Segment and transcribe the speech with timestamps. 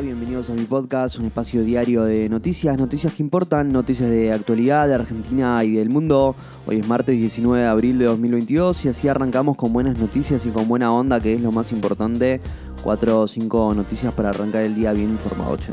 [0.00, 4.88] bienvenidos a mi podcast, un espacio diario de noticias, noticias que importan, noticias de actualidad
[4.88, 6.34] de Argentina y del mundo.
[6.66, 10.50] Hoy es martes 19 de abril de 2022 y así arrancamos con buenas noticias y
[10.50, 12.40] con buena onda, que es lo más importante.
[12.82, 15.72] Cuatro o cinco noticias para arrancar el día bien informado, che.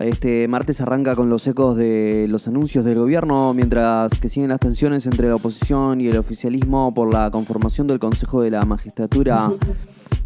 [0.00, 4.60] Este martes arranca con los ecos de los anuncios del gobierno, mientras que siguen las
[4.60, 9.50] tensiones entre la oposición y el oficialismo por la conformación del Consejo de la Magistratura.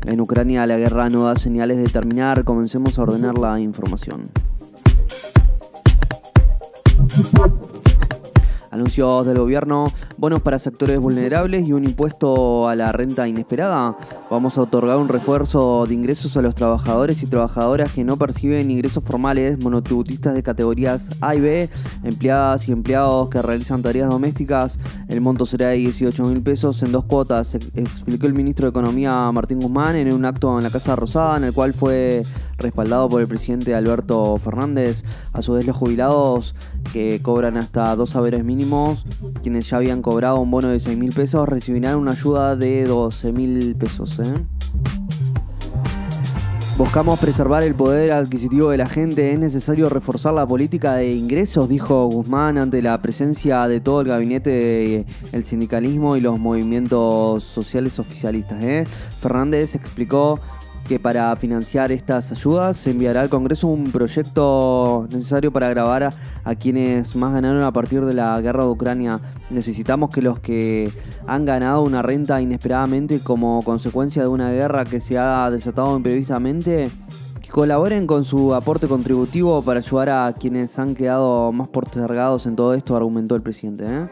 [0.06, 4.22] En Ucrania la guerra no da señales de terminar, comencemos a ordenar la información.
[8.70, 13.96] Anuncios del gobierno, bonos para sectores vulnerables y un impuesto a la renta inesperada.
[14.30, 18.70] Vamos a otorgar un refuerzo de ingresos a los trabajadores y trabajadoras que no perciben
[18.70, 21.68] ingresos formales, monotributistas de categorías A y B,
[22.04, 24.78] empleadas y empleados que realizan tareas domésticas.
[25.08, 29.32] El monto será de 18 mil pesos en dos cuotas, explicó el ministro de Economía
[29.32, 32.22] Martín Guzmán en un acto en la Casa Rosada, en el cual fue
[32.58, 35.02] respaldado por el presidente Alberto Fernández.
[35.32, 36.54] A su vez, los jubilados
[36.92, 38.60] que cobran hasta dos saberes mínimos,
[39.42, 43.32] quienes ya habían cobrado un bono de 6 mil pesos, recibirán una ayuda de 12
[43.32, 44.18] mil pesos.
[44.20, 44.34] ¿eh?
[46.80, 49.32] Buscamos preservar el poder adquisitivo de la gente.
[49.32, 54.08] Es necesario reforzar la política de ingresos, dijo Guzmán ante la presencia de todo el
[54.08, 58.64] gabinete del sindicalismo y los movimientos sociales oficialistas.
[58.64, 58.86] ¿eh?
[59.20, 60.40] Fernández explicó
[60.86, 66.10] que para financiar estas ayudas se enviará al Congreso un proyecto necesario para grabar
[66.44, 69.20] a, quienes más ganaron a partir de la guerra de Ucrania.
[69.50, 70.92] Necesitamos que los que
[71.26, 76.88] han ganado una renta inesperadamente como consecuencia de una guerra que se ha desatado imprevistamente
[77.50, 82.74] colaboren con su aporte contributivo para ayudar a quienes han quedado más postergados en todo
[82.74, 83.84] esto, argumentó el presidente.
[83.86, 84.08] ¿eh?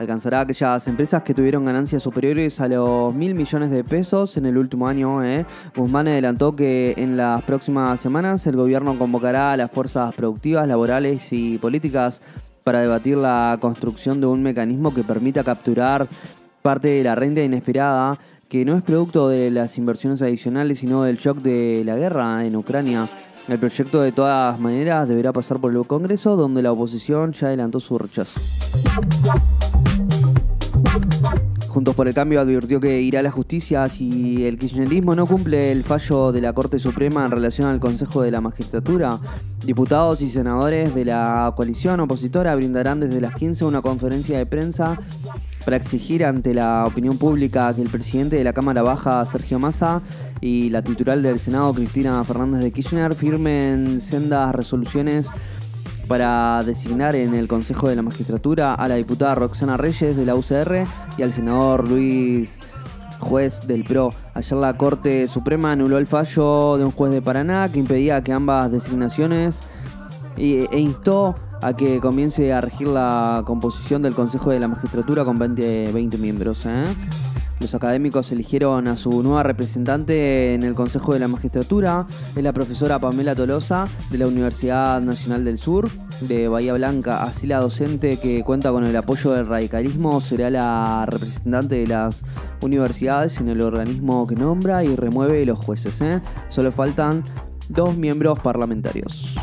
[0.00, 4.46] Alcanzará a aquellas empresas que tuvieron ganancias superiores a los mil millones de pesos en
[4.46, 5.22] el último año.
[5.22, 5.44] ¿eh?
[5.76, 11.30] Guzmán adelantó que en las próximas semanas el gobierno convocará a las fuerzas productivas, laborales
[11.32, 12.22] y políticas
[12.64, 16.08] para debatir la construcción de un mecanismo que permita capturar
[16.62, 18.18] parte de la renta inesperada
[18.48, 22.56] que no es producto de las inversiones adicionales, sino del shock de la guerra en
[22.56, 23.06] Ucrania.
[23.48, 27.80] El proyecto de todas maneras deberá pasar por el Congreso, donde la oposición ya adelantó
[27.80, 28.40] su rechazo.
[31.70, 35.70] Juntos por el Cambio advirtió que irá a la justicia si el kirchnerismo no cumple
[35.70, 39.20] el fallo de la Corte Suprema en relación al Consejo de la Magistratura.
[39.64, 44.98] Diputados y senadores de la coalición opositora brindarán desde las 15 una conferencia de prensa
[45.64, 50.02] para exigir ante la opinión pública que el presidente de la Cámara Baja, Sergio Massa,
[50.40, 55.28] y la titular del Senado, Cristina Fernández de Kirchner, firmen sendas resoluciones
[56.10, 60.34] para designar en el Consejo de la Magistratura a la diputada Roxana Reyes de la
[60.34, 60.84] UCR
[61.16, 62.58] y al senador Luis
[63.20, 64.10] juez del PRO.
[64.34, 68.32] Ayer la Corte Suprema anuló el fallo de un juez de Paraná que impedía que
[68.32, 69.60] ambas designaciones
[70.36, 75.38] e instó a que comience a regir la composición del Consejo de la Magistratura con
[75.38, 76.66] 20, 20 miembros.
[76.66, 76.86] ¿eh?
[77.60, 82.06] Los académicos eligieron a su nueva representante en el Consejo de la Magistratura.
[82.34, 85.90] Es la profesora Pamela Tolosa de la Universidad Nacional del Sur
[86.22, 87.22] de Bahía Blanca.
[87.22, 92.22] Así la docente que cuenta con el apoyo del radicalismo será la representante de las
[92.62, 96.00] universidades en el organismo que nombra y remueve los jueces.
[96.00, 96.20] ¿eh?
[96.48, 97.24] Solo faltan
[97.68, 99.36] dos miembros parlamentarios.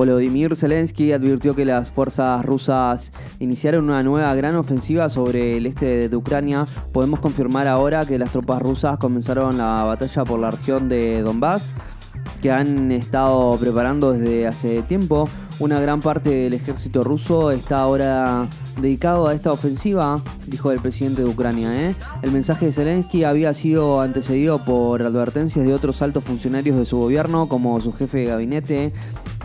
[0.00, 6.08] Volodymyr Zelensky advirtió que las fuerzas rusas iniciaron una nueva gran ofensiva sobre el este
[6.08, 6.66] de Ucrania.
[6.90, 11.74] Podemos confirmar ahora que las tropas rusas comenzaron la batalla por la región de Donbass,
[12.40, 15.28] que han estado preparando desde hace tiempo.
[15.58, 18.48] Una gran parte del ejército ruso está ahora
[18.80, 21.90] dedicado a esta ofensiva, dijo el presidente de Ucrania.
[21.90, 21.94] ¿eh?
[22.22, 26.98] El mensaje de Zelensky había sido antecedido por advertencias de otros altos funcionarios de su
[26.98, 28.92] gobierno, como su jefe de gabinete,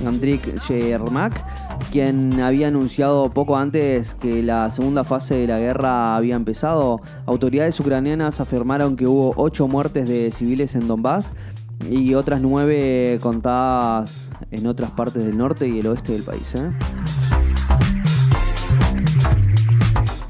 [0.05, 1.43] Andrik Yermak,
[1.91, 7.01] quien había anunciado poco antes que la segunda fase de la guerra había empezado.
[7.25, 11.33] Autoridades ucranianas afirmaron que hubo ocho muertes de civiles en Donbass
[11.89, 16.53] y otras nueve contadas en otras partes del norte y el oeste del país.
[16.55, 16.71] ¿eh?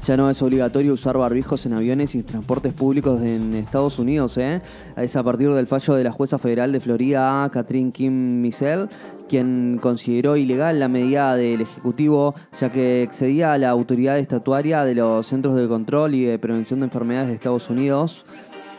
[0.06, 4.38] Ya no es obligatorio usar barbijos en aviones y transportes públicos en Estados Unidos.
[4.38, 4.62] ¿eh?
[4.96, 8.88] Es a partir del fallo de la jueza federal de Florida, Catherine Kim Missel,
[9.28, 14.94] quien consideró ilegal la medida del Ejecutivo, ya que excedía a la autoridad estatuaria de
[14.94, 18.24] los Centros de Control y de Prevención de Enfermedades de Estados Unidos.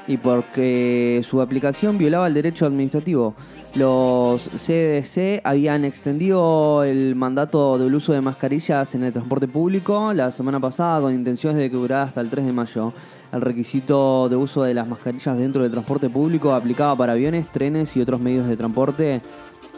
[0.07, 3.35] Y porque su aplicación violaba el derecho administrativo.
[3.75, 10.31] Los CDC habían extendido el mandato del uso de mascarillas en el transporte público la
[10.31, 12.93] semana pasada con intenciones de que durara hasta el 3 de mayo.
[13.31, 17.95] El requisito de uso de las mascarillas dentro del transporte público aplicaba para aviones, trenes
[17.97, 19.21] y otros medios de transporte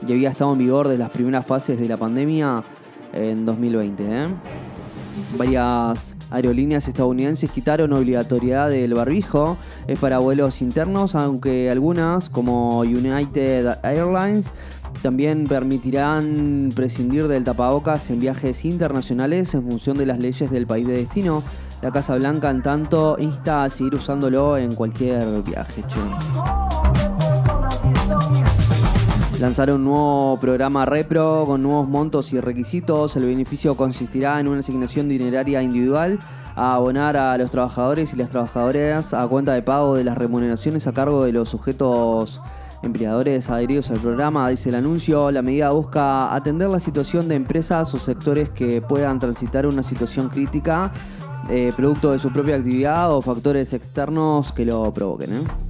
[0.07, 2.63] y había estado en vigor desde las primeras fases de la pandemia
[3.11, 4.03] en 2020.
[4.03, 4.27] ¿eh?
[5.37, 9.57] Varias aerolíneas estadounidenses quitaron obligatoriedad del barbijo.
[9.87, 14.51] Es para vuelos internos, aunque algunas, como United Airlines,
[15.01, 20.87] también permitirán prescindir del tapabocas en viajes internacionales en función de las leyes del país
[20.87, 21.43] de destino.
[21.81, 25.83] La Casa Blanca, en tanto, insta a seguir usándolo en cualquier viaje.
[29.39, 33.15] Lanzaron un nuevo programa Repro con nuevos montos y requisitos.
[33.15, 36.19] El beneficio consistirá en una asignación dineraria individual
[36.57, 40.87] a abonar a los trabajadores y las trabajadoras a cuenta de pago de las remuneraciones
[40.87, 42.41] a cargo de los sujetos
[42.83, 45.31] empleadores adheridos al programa, dice el anuncio.
[45.31, 50.27] La medida busca atender la situación de empresas o sectores que puedan transitar una situación
[50.27, 50.91] crítica,
[51.49, 55.33] eh, producto de su propia actividad o factores externos que lo provoquen.
[55.33, 55.68] ¿eh?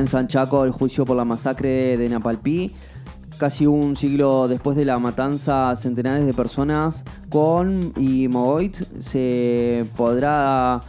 [0.00, 2.72] Comienza en Chaco el juicio por la masacre de Napalpí.
[3.36, 10.80] Casi un siglo después de la matanza, centenares de personas con y Mogoit se podrá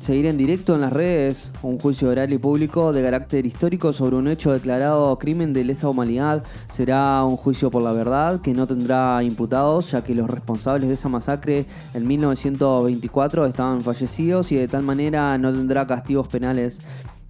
[0.00, 4.16] seguir en directo en las redes un juicio oral y público de carácter histórico sobre
[4.16, 6.42] un hecho declarado crimen de lesa humanidad.
[6.72, 10.94] Será un juicio por la verdad que no tendrá imputados, ya que los responsables de
[10.94, 16.78] esa masacre en 1924 estaban fallecidos y de tal manera no tendrá castigos penales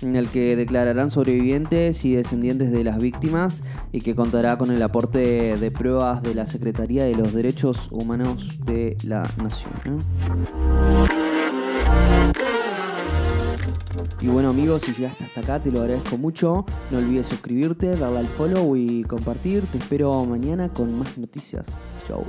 [0.02, 3.62] en el que declararán sobrevivientes y descendientes de las víctimas
[3.92, 8.58] y que contará con el aporte de pruebas de la Secretaría de los Derechos Humanos
[8.64, 9.72] de la Nación.
[9.84, 11.08] ¿eh?
[14.20, 16.64] Y bueno amigos, si llegaste hasta acá te lo agradezco mucho.
[16.90, 19.64] No olvides suscribirte, darle al follow y compartir.
[19.66, 21.66] Te espero mañana con más noticias.
[22.06, 22.24] Chau.